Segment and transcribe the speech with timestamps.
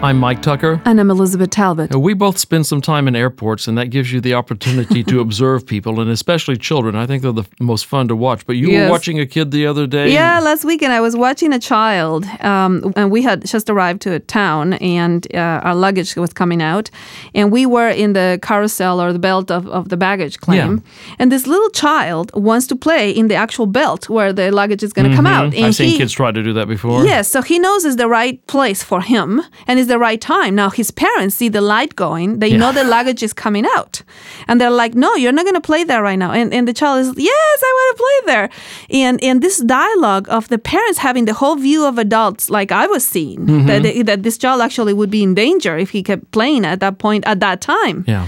[0.00, 0.80] I'm Mike Tucker.
[0.84, 1.92] And I'm Elizabeth Talbot.
[1.92, 5.66] We both spend some time in airports, and that gives you the opportunity to observe
[5.66, 6.94] people, and especially children.
[6.94, 8.46] I think they're the most fun to watch.
[8.46, 8.84] But you Yes.
[8.86, 10.12] were watching a kid the other day.
[10.12, 14.12] Yeah, last weekend I was watching a child, um, and we had just arrived to
[14.12, 16.90] a town, and uh, our luggage was coming out,
[17.34, 21.14] and we were in the carousel or the belt of, of the baggage claim, Yeah.
[21.18, 24.92] and this little child wants to play in the actual belt where the luggage is
[24.92, 25.46] going to come out.
[25.46, 25.64] And Mm-hmm.
[25.64, 27.04] I've seen he- kids try to do that before.
[27.04, 30.54] Yes, so he knows it's the right place for him and it's the right time.
[30.54, 32.58] Now his parents see the light going, they Yeah.
[32.60, 34.02] know the luggage is coming out.
[34.46, 36.30] And they're like, No, you're not gonna play there right now.
[36.32, 38.46] And and the child is, Yes, I want to play there.
[39.02, 42.86] And and this dialogue of the parents having the whole view of adults like I
[42.86, 43.66] was seeing, Mm-hmm.
[43.66, 46.98] that, that this child actually would be in danger if he kept playing at that
[46.98, 48.26] point at that time Yeah.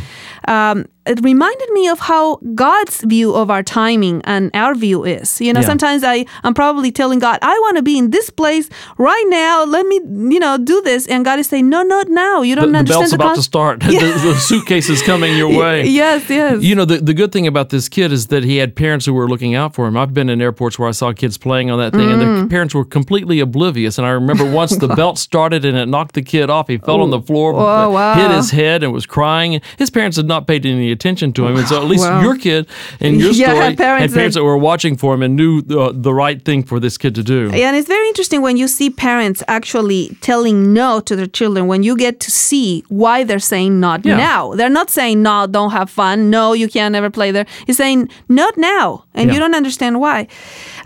[0.48, 5.41] um, it reminded me of how God's view of our timing and our view is.
[5.41, 5.66] You know, Yeah.
[5.66, 9.64] sometimes I, I'm probably telling God, I want to be in this place right now.
[9.64, 9.97] Let me,
[10.34, 11.08] you know, do this.
[11.08, 12.42] And God is saying, no, not now.
[12.42, 13.81] You don't the understand belt's the about con- to start.
[13.91, 15.86] the, the suitcase is coming your way.
[15.86, 16.62] Yes, yes.
[16.62, 19.12] You know, the, the good thing about this kid is that he had parents who
[19.12, 19.97] were looking out for him.
[19.97, 22.50] I've been in airports where I saw kids playing on that thing, and their mm.
[22.50, 23.98] parents were completely oblivious.
[23.98, 26.69] And I remember once the belt started and it knocked the kid off.
[26.69, 28.14] He fell on the floor, Oh, wow.
[28.14, 29.61] hit his head, and was crying.
[29.77, 31.56] His parents had not paid any attention to him.
[31.56, 32.20] And so at least Wow.
[32.23, 32.67] your kid
[33.01, 35.93] and your Yeah, story had parents that- that were watching for him and knew the,
[35.95, 37.51] the right thing for this kid to do.
[37.55, 41.67] Yeah, and it's very interesting when you see parents actually telling no to their children,
[41.67, 44.17] when you get to see why they're saying not Yeah.
[44.17, 44.55] now.
[44.55, 46.31] They're not saying, no, don't have fun.
[46.31, 47.47] No, you can't ever play there.
[47.67, 49.05] He's saying, not now.
[49.15, 49.34] And Yeah.
[49.34, 50.27] you don't understand why.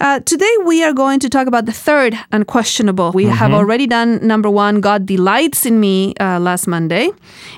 [0.01, 3.11] Uh, today, we are going to talk about the third unquestionable.
[3.13, 3.55] We have Mm-hmm.
[3.61, 7.11] already done number one, God delights in me, uh, last Monday.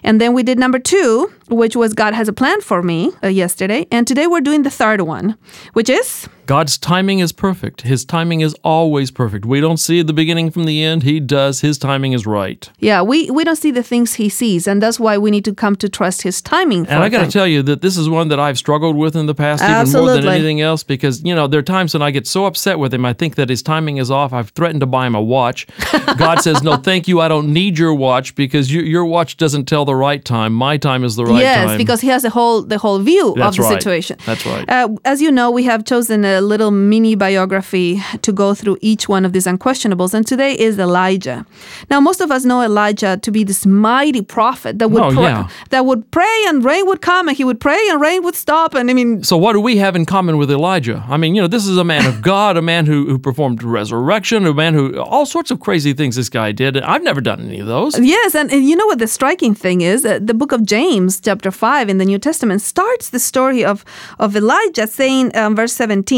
[0.03, 3.28] And then we did number two, which was God has a plan for me, uh,
[3.28, 3.86] yesterday.
[3.91, 5.36] And today, we're doing the third one,
[5.72, 6.28] which is.
[6.47, 7.83] God's timing is perfect.
[7.83, 9.45] His timing is always perfect.
[9.45, 11.03] We don't see the beginning from the end.
[11.03, 11.61] He does.
[11.61, 12.71] His timing is right.
[12.79, 15.55] Yeah, we, we don't see the things he sees, and that's why we need to
[15.55, 16.84] come to trust his timing.
[16.84, 19.17] For And I got to tell you that this is one that I've struggled with
[19.17, 22.03] in the past even more than anything else because, you know, there are times when
[22.03, 24.33] I get so upset with him, I think that his timing is off.
[24.33, 25.67] I've threatened to buy him a watch.
[26.17, 27.21] God says, no, thank you.
[27.21, 30.53] I don't need your watch because you, your watch doesn't tell the right time.
[30.53, 31.69] My time is the right yes, time.
[31.71, 33.83] Yes, because he has the whole the whole view That's of the right.
[33.83, 34.19] situation.
[34.25, 34.69] That's right.
[34.69, 39.08] Uh, as you know, we have chosen a little mini biography to go through each
[39.08, 41.44] one of these unquestionables, and today is Elijah.
[41.91, 45.22] Now, most of us know Elijah to be this mighty prophet that would Oh, pray,
[45.24, 45.48] yeah.
[45.70, 48.74] that would pray and rain would come, and he would pray and rain would stop.
[48.74, 51.04] And I mean, So what do we have in common with Elijah?
[51.08, 53.62] I mean, you know, this is a man of God, a man who, who performed
[53.62, 56.76] resurrection, a man who all sorts of crazy things this guy did.
[56.78, 57.98] I've never done any of those.
[57.98, 60.04] Yes, and, and you know what the striking thing is?
[60.04, 63.84] Uh, the book of James, chapter 5 in the New Testament, starts the story of,
[64.18, 65.72] of Elijah saying, um, verse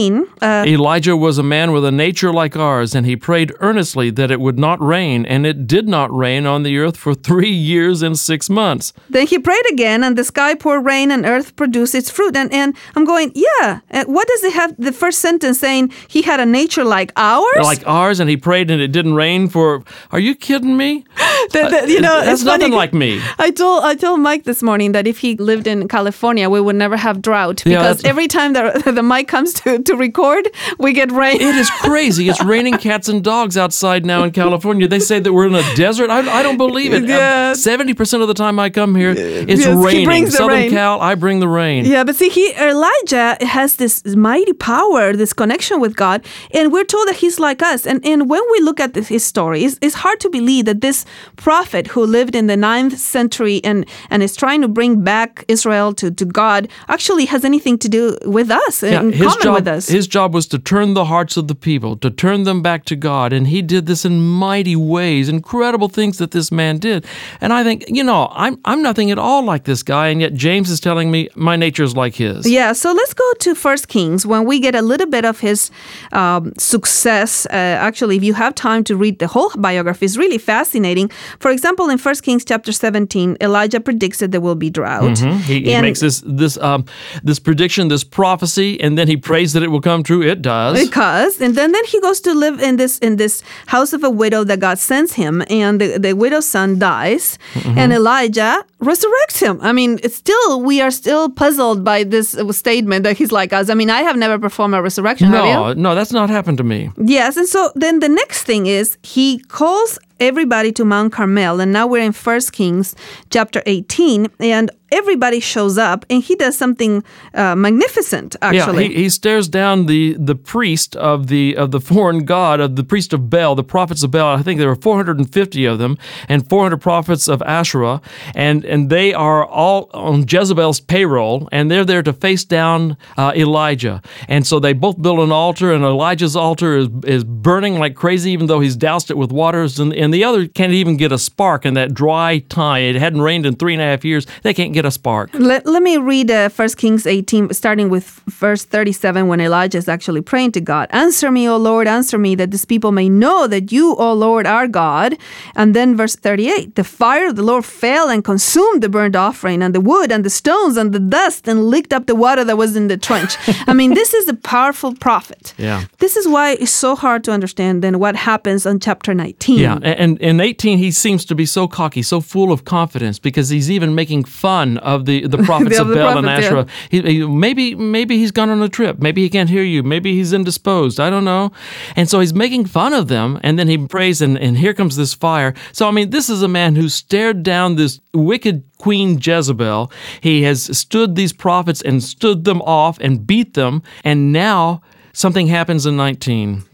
[0.08, 4.10] 17, uh, Elijah was a man with a nature like ours, and he prayed earnestly
[4.10, 7.50] that it would not rain, and it did not rain on the earth for three
[7.50, 8.92] years and six months.
[9.10, 12.36] Then he prayed again, and the sky poured rain, and earth produced its fruit.
[12.36, 13.80] And, and I'm going, yeah.
[13.90, 14.74] Uh, what does it have?
[14.78, 17.62] The first sentence saying he had a nature like ours?
[17.62, 19.82] Like ours, and he prayed and it didn't rain for.
[20.12, 21.04] Are you kidding me?
[21.52, 22.64] The- the- you know, that's it's funny.
[22.64, 23.22] nothing like me.
[23.38, 26.76] I told I told Mike this morning that if he lived in California, we would
[26.76, 30.48] never have drought because that's- every time the the mic comes to, to record,
[30.78, 31.40] we get rain.
[31.40, 32.28] It is crazy.
[32.28, 34.86] It's raining cats and dogs outside now in California.
[34.88, 36.10] They say that we're in a desert.
[36.10, 37.04] I, I don't believe it.
[37.08, 37.52] Yeah.
[37.54, 40.04] Seventy percent of the time I come here, it's Yes, raining.
[40.04, 40.70] brings the Southern rain.
[40.70, 41.84] Cal, I bring the rain.
[41.84, 46.84] Yeah, but see, he Elijah has this mighty power, this connection with God, and we're
[46.84, 47.86] told that he's like us.
[47.86, 50.80] And and when we look at this, his story, it's, it's hard to believe that
[50.80, 51.04] this
[51.36, 55.92] prophet who lived in the ninth century and and is trying to bring back Israel
[55.94, 59.68] to, to God actually has anything to do with us Yeah, in common job, with
[59.68, 59.87] us.
[59.88, 62.96] His job was to turn the hearts of the people, to turn them back to
[62.96, 67.06] God, and he did this in mighty ways, incredible things that this man did.
[67.40, 70.34] And I think, you know, I'm I'm nothing at all like this guy, and yet
[70.34, 72.48] James is telling me my nature is like his.
[72.48, 75.70] Yeah, so let's go to First Kings when we get a little bit of his
[76.12, 77.46] um, success.
[77.46, 81.08] Uh, actually, if you have time to read the whole biography, it's really fascinating.
[81.38, 85.18] For example, in First Kings chapter 17, Elijah predicts that there will be drought.
[85.18, 86.84] He, he makes this this um,
[87.22, 90.22] this prediction, this prophecy, and then he prays that it it will come true.
[90.22, 90.74] It does.
[90.84, 94.10] Because and then then he goes to live in this in this house of a
[94.10, 97.78] widow that God sends him, and the, the widow's son dies, Mm-hmm.
[97.78, 99.58] and Elijah resurrects him.
[99.62, 103.70] I mean, it's still we are still puzzled by this statement that he's like us.
[103.70, 105.30] I mean, I have never performed a resurrection.
[105.30, 106.90] no, no, that's not happened to me.
[106.96, 111.72] Yes, and so then the next thing is he calls everybody to Mount Carmel, and
[111.72, 112.94] now we're in First Kings
[113.30, 117.04] chapter 18, and everybody shows up, and he does something
[117.34, 118.36] uh, magnificent.
[118.40, 122.60] Actually, Yeah, he, he stares down the the priest of the of the foreign god
[122.60, 124.36] of the priest of Baal, the prophets of Baal.
[124.36, 125.98] I think there were 450 of them,
[126.28, 128.00] and 400 prophets of Asherah,
[128.34, 133.32] and and they are all on Jezebel's payroll, and they're there to face down uh,
[133.34, 134.02] Elijah.
[134.28, 138.30] And so they both build an altar, and Elijah's altar is is burning like crazy,
[138.30, 141.18] even though he's doused it with waters, and and the other can't even get a
[141.18, 142.82] spark in that dry time.
[142.82, 144.26] It hadn't rained in three and a half years.
[144.42, 145.30] They can't get a spark.
[145.34, 149.88] Let, let me read uh, 1 Kings 18, starting with verse 37, when Elijah is
[149.88, 150.86] actually praying to God.
[150.90, 154.46] Answer me, O Lord, answer me, that this people may know that you, O Lord,
[154.46, 155.16] are God.
[155.56, 159.62] And then verse 38 The fire of the Lord fell and consumed the burnt offering,
[159.64, 162.56] and the wood, and the stones, and the dust, and licked up the water that
[162.56, 163.36] was in the trench.
[163.66, 165.54] I mean, this is a powerful prophet.
[165.58, 165.86] Yeah.
[165.98, 169.58] This is why it's so hard to understand then what happens on chapter 19.
[169.58, 173.48] Yeah, and in 18 he seems to be so cocky, so full of confidence because
[173.48, 176.48] he's even making fun of the, the prophets The of Baal and prophets, yeah.
[176.48, 176.66] Asherah.
[176.90, 178.98] He, he- maybe maybe he's gone on a trip.
[178.98, 179.82] Maybe he can't hear you.
[179.82, 181.00] Maybe he's indisposed.
[181.00, 181.52] I don't know.
[181.96, 184.96] And so he's making fun of them, and then he prays, and, and here comes
[184.96, 185.54] this fire.
[185.72, 189.90] So I mean, this is a man who stared down this wicked queen Jezebel.
[190.20, 194.82] He has stood these prophets and stood them off and beat them, and now
[195.14, 196.64] something happens in 19.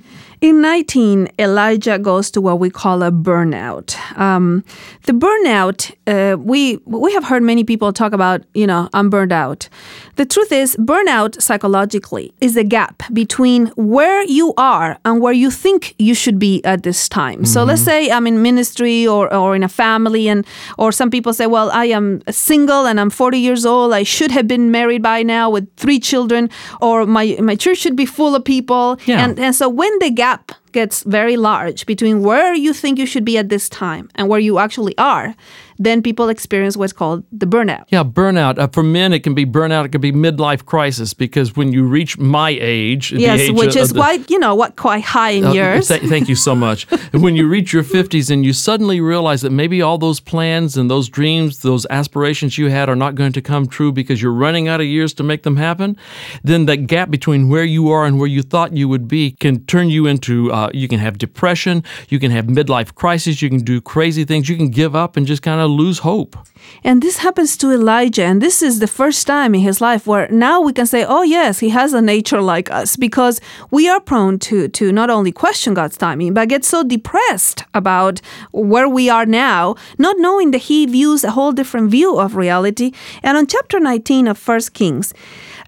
[0.44, 3.96] In 19, Elijah goes to what we call a burnout.
[4.18, 4.62] Um,
[5.04, 9.32] the burnout, uh, we we have heard many people talk about, you know, I'm burned
[9.32, 9.70] out.
[10.16, 15.50] The truth is, burnout psychologically is a gap between where you are and where you
[15.50, 17.46] think you should be at this time.
[17.46, 21.32] So let's say I'm in ministry or, or in a family, and or some people
[21.32, 23.94] say, well, I am single and I'm 40 years old.
[23.94, 26.50] I should have been married by now with three children,
[26.82, 28.98] or my my church should be full of people.
[29.06, 29.24] Yeah.
[29.24, 30.33] And and so when the gap
[30.72, 34.40] gets very large between where you think you should be at this time and where
[34.40, 35.34] you actually are,
[35.78, 37.84] then people experience what's called the burnout.
[37.88, 38.58] Yeah, burnout.
[38.58, 39.84] Uh, for men, it can be burnout.
[39.86, 43.76] It can be midlife crisis because when you reach my age, the Yes, age which
[43.76, 45.88] of is the- quite, you know, what quite high in Uh, years.
[45.88, 46.84] th- thank you so much.
[47.12, 50.90] when you reach your 50s and you suddenly realize that maybe all those plans and
[50.90, 54.68] those dreams, those aspirations you had are not going to come true because you're running
[54.68, 55.96] out of years to make them happen,
[56.42, 59.64] then that gap between where you are and where you thought you would be can
[59.66, 63.60] turn you into, uh, you can have depression, you can have midlife crisis, you can
[63.60, 66.36] do crazy things, you can give up and just kind of lose hope.
[66.82, 68.24] And this happens to Elijah.
[68.24, 71.22] And this is the first time in his life where now we can say, oh,
[71.22, 73.40] yes, he has a nature like us because
[73.70, 78.20] we are prone to, to not only question God's timing, but get so depressed about
[78.52, 82.92] where we are now, not knowing that he views a whole different view of reality.
[83.22, 85.14] And on chapter 19 of First Kings,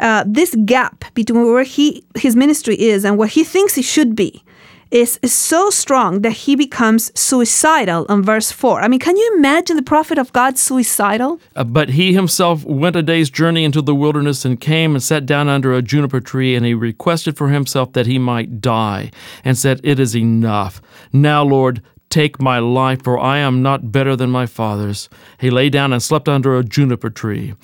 [0.00, 4.14] uh, this gap between where he his ministry is and where he thinks he should
[4.14, 4.44] be
[4.90, 8.80] is, so strong that he becomes suicidal in verse 4.
[8.80, 11.40] I mean, can you imagine the prophet of God suicidal?
[11.54, 15.26] Uh, but he himself went a day's journey into the wilderness and came and sat
[15.26, 19.10] down under a juniper tree, and he requested for himself that he might die,
[19.44, 20.80] and said, It is enough.
[21.12, 25.08] Now, Lord, take my life, for I am not better than my fathers.
[25.38, 27.54] He lay down and slept under a juniper tree.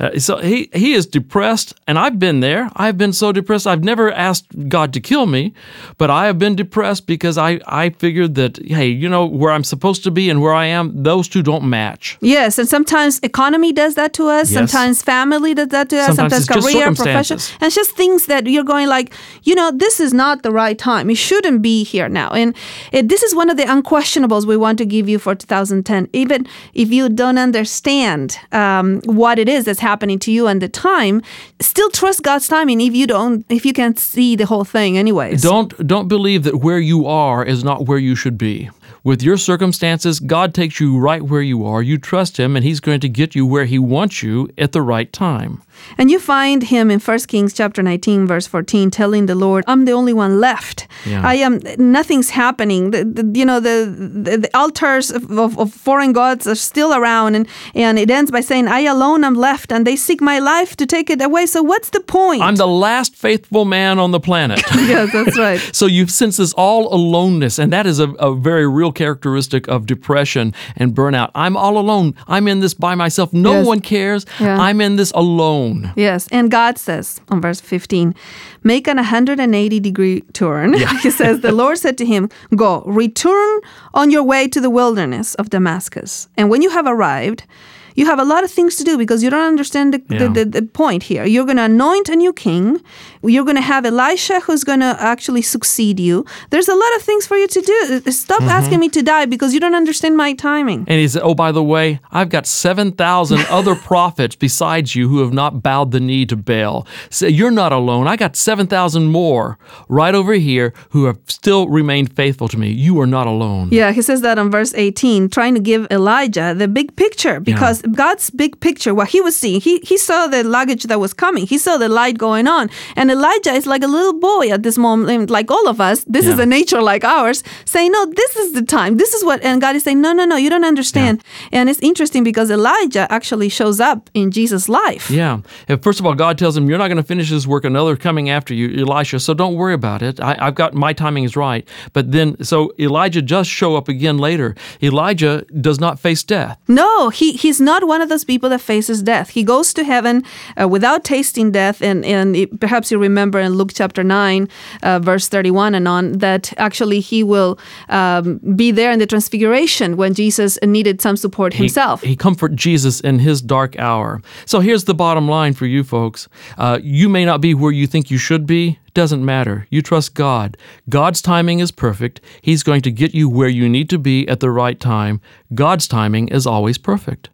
[0.00, 2.68] Uh, so he, he is depressed, and I've been there.
[2.74, 3.66] I've been so depressed.
[3.66, 5.54] I've never asked God to kill me,
[5.98, 9.64] but I have been depressed because I, I figured that, hey, you know, where I'm
[9.64, 12.18] supposed to be and where I am, those two don't match.
[12.20, 14.50] Yes, and sometimes economy does that to us.
[14.50, 14.58] Yes.
[14.58, 16.16] Sometimes family does that to us.
[16.16, 17.38] Sometimes Sometimes, career, profession.
[17.60, 20.78] And it's just things that you're going like, you know, this is not the right
[20.78, 21.10] time.
[21.10, 22.30] You shouldn't be here now.
[22.30, 22.56] And
[22.90, 26.08] it, this is one of the unquestionables we want to give you for 2010.
[26.12, 30.68] Even if you don't understand um, what it is that's happening to you and the
[30.68, 31.22] time,
[31.60, 32.80] still trust God's timing.
[32.80, 35.42] If you don't, if you can't see the whole thing, anyways.
[35.42, 38.70] Don't don't believe that where you are is not where you should be.
[39.04, 41.82] With your circumstances, God takes you right where you are.
[41.82, 44.80] You trust him and he's going to get you where he wants you at the
[44.82, 45.60] right time.
[45.98, 49.84] And you find him in 1 Kings chapter 19 verse 14 telling the Lord, I'm
[49.84, 50.86] the only one left.
[51.06, 51.26] Yeah.
[51.26, 52.90] I am nothing's happening.
[52.90, 53.76] The, the- you know the,
[54.24, 58.30] the the altars of, of, of foreign gods are still around and and it ends
[58.30, 61.46] by saying I alone am left and they seek my life to take it away.
[61.46, 62.42] So what's the point?
[62.42, 64.60] I'm the last faithful man on the planet.
[64.74, 65.60] yes, that's right.
[65.80, 69.68] so you sense this all aloneness, and that is a, a very real real characteristic
[69.68, 71.30] of depression and burnout.
[71.36, 72.14] I'm all alone.
[72.26, 73.32] I'm in this by myself.
[73.32, 73.66] No Yes.
[73.66, 74.26] one cares.
[74.40, 74.58] Yeah.
[74.66, 75.71] I'm in this alone.
[75.96, 78.14] Yes, and God says on verse 15,
[78.62, 80.74] make an 180 degree turn.
[81.02, 83.60] he says, The Lord said to him, Go, return
[83.94, 86.28] on your way to the wilderness of Damascus.
[86.36, 87.44] And when you have arrived,
[87.94, 90.18] you have a lot of things to do because you don't understand the, Yeah.
[90.28, 91.24] the, the, the point here.
[91.24, 92.80] You're going to anoint a new king.
[93.22, 96.24] You're going to have Elisha who's going to actually succeed you.
[96.50, 98.10] There's a lot of things for you to do.
[98.10, 98.48] Stop Mm-hmm.
[98.48, 100.80] asking me to die because you don't understand my timing.
[100.88, 105.20] And he said, Oh, by the way, I've got 7,000 other prophets besides you who
[105.20, 106.86] have not bowed the knee to Baal.
[107.10, 108.08] So you're not alone.
[108.08, 109.58] I got 7,000 more
[109.88, 112.70] right over here who have still remained faithful to me.
[112.70, 113.68] You are not alone.
[113.70, 117.81] Yeah, he says that on verse 18, trying to give Elijah the big picture because
[117.92, 121.46] God's big picture, what he was seeing, he, he saw the luggage that was coming,
[121.46, 122.70] he saw the light going on.
[122.96, 126.04] And Elijah is like a little boy at this moment, like all of us.
[126.04, 128.96] This is a nature like ours, saying, No, this is the time.
[128.96, 131.22] This is what, and God is saying, No, no, no, you don't understand.
[131.52, 135.10] And it's interesting because Elijah actually shows up in Jesus' life.
[135.10, 135.40] Yeah.
[135.68, 137.64] And First of all, God tells him, You're not going to finish this work.
[137.64, 139.20] Another coming after you, Elisha.
[139.20, 140.20] So don't worry about it.
[140.20, 141.66] I, I've got my timing is right.
[141.92, 144.54] But then, so Elijah does show up again later.
[144.82, 146.58] Elijah does not face death.
[146.68, 149.30] No, he, he's not one of those people that faces death.
[149.30, 150.22] He goes to heaven
[150.60, 151.80] uh, without tasting death.
[151.82, 154.48] And, and it- perhaps you remember in Luke chapter 9,
[154.82, 159.96] uh, verse 31 and on, that actually he will um, be there in the transfiguration
[159.96, 162.02] when Jesus needed some support himself.
[162.02, 164.20] He, comfort Jesus in his dark hour.
[164.46, 166.28] So here's the bottom line for you folks.
[166.58, 168.78] Uh, you may not be where you think you should be.
[168.94, 169.66] Doesn't matter.
[169.70, 170.56] You trust God.
[170.90, 172.20] God's timing is perfect.
[172.42, 175.20] He's going to get you where you need to be at the right time.
[175.54, 177.30] God's timing is always perfect.